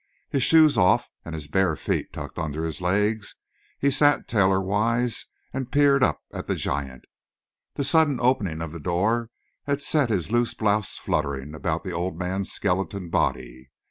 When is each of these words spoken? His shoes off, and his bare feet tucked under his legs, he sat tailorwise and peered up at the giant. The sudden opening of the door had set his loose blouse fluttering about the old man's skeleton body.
His 0.31 0.41
shoes 0.41 0.79
off, 0.79 1.11
and 1.23 1.35
his 1.35 1.47
bare 1.47 1.75
feet 1.75 2.11
tucked 2.11 2.39
under 2.39 2.63
his 2.63 2.81
legs, 2.81 3.35
he 3.77 3.91
sat 3.91 4.27
tailorwise 4.27 5.27
and 5.53 5.71
peered 5.71 6.01
up 6.01 6.23
at 6.33 6.47
the 6.47 6.55
giant. 6.55 7.05
The 7.75 7.83
sudden 7.83 8.19
opening 8.19 8.63
of 8.63 8.71
the 8.71 8.79
door 8.79 9.29
had 9.65 9.79
set 9.79 10.09
his 10.09 10.31
loose 10.31 10.55
blouse 10.55 10.97
fluttering 10.97 11.53
about 11.53 11.83
the 11.83 11.91
old 11.91 12.17
man's 12.17 12.49
skeleton 12.51 13.11
body. 13.11 13.69